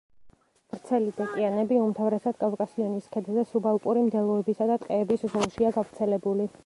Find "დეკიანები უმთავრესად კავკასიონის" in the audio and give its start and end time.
1.17-3.11